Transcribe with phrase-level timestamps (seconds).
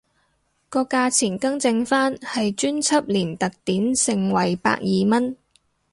[0.67, 5.37] 個價錢更正返係專輯連特典盛惠百二蚊